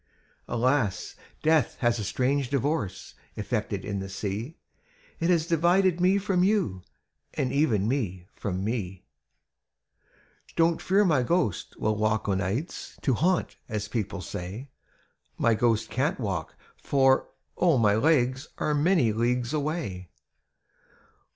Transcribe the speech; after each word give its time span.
''Alas! 0.49 1.13
death 1.43 1.75
has 1.81 1.99
a 1.99 2.03
strange 2.03 2.49
divorce 2.49 3.13
Effected 3.35 3.85
in 3.85 3.99
the 3.99 4.09
sea. 4.09 4.57
It 5.19 5.29
has 5.29 5.45
divided 5.45 6.01
me 6.01 6.17
from 6.17 6.43
you, 6.43 6.81
And 7.35 7.53
even 7.53 7.87
me 7.87 8.25
from 8.33 8.63
me! 8.63 9.05
"Don't 10.55 10.81
fear 10.81 11.05
my 11.05 11.21
ghost 11.21 11.79
will 11.79 11.97
walk 11.97 12.27
o' 12.27 12.33
nights 12.33 12.97
To 13.03 13.13
haunt, 13.13 13.57
as 13.69 13.87
people 13.87 14.21
say; 14.21 14.71
My 15.37 15.53
ghost 15.53 15.91
can't 15.91 16.19
walk, 16.19 16.55
for, 16.77 17.29
oh! 17.55 17.77
my 17.77 17.93
legs 17.93 18.47
Are 18.57 18.73
many 18.73 19.13
leagues 19.13 19.53
away! 19.53 20.09